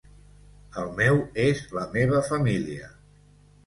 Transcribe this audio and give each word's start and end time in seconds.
El 0.85 0.89
meu 1.01 1.21
és 1.45 1.63
la 1.79 1.87
meva 1.95 2.27
família. 2.35 2.95